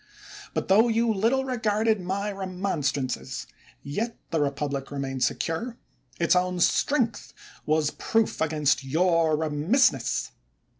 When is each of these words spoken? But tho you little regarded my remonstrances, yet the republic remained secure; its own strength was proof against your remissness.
But 0.55 0.67
tho 0.67 0.87
you 0.87 1.13
little 1.13 1.45
regarded 1.45 2.01
my 2.01 2.31
remonstrances, 2.31 3.45
yet 3.83 4.17
the 4.31 4.41
republic 4.41 4.89
remained 4.89 5.23
secure; 5.23 5.77
its 6.19 6.35
own 6.35 6.59
strength 6.59 7.35
was 7.67 7.91
proof 7.91 8.41
against 8.41 8.83
your 8.83 9.37
remissness. 9.37 10.31